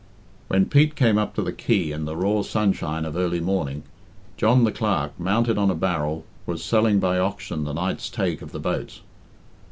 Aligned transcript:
When 0.47 0.65
Pete 0.65 0.95
came 0.95 1.19
up 1.19 1.35
to 1.35 1.43
the 1.43 1.51
quay 1.51 1.91
in 1.91 2.05
the 2.05 2.15
raw 2.17 2.41
sunshine 2.41 3.05
of 3.05 3.15
early 3.15 3.39
morning, 3.39 3.83
John 4.35 4.63
the 4.63 4.71
Clerk, 4.71 5.11
mounted 5.19 5.59
on 5.59 5.69
a 5.69 5.75
barrel, 5.75 6.25
was 6.47 6.63
selling 6.63 6.99
by 6.99 7.19
auction 7.19 7.65
the 7.65 7.73
night's 7.73 8.09
take 8.09 8.41
of 8.41 8.51
the 8.51 8.59
boats. 8.59 9.01